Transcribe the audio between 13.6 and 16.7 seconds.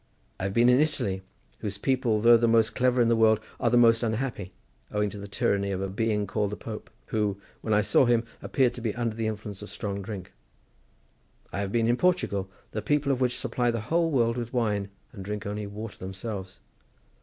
the whole world with wine, and drink only water themselves.